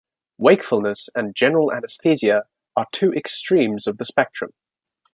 Wakefulness 0.39 1.09
and 1.13 1.35
general 1.35 1.71
anesthesia 1.71 2.45
are 2.75 2.87
two 2.91 3.13
extremes 3.13 3.85
of 3.85 3.99
the 3.99 4.05
spectrum. 4.05 4.49